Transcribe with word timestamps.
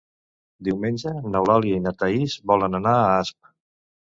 Diumenge 0.67 1.13
n'Eulàlia 1.33 1.77
i 1.83 1.83
na 1.83 1.93
Thaís 2.01 2.39
volen 2.53 2.79
anar 2.81 2.97
a 2.97 3.05
Asp. 3.21 3.55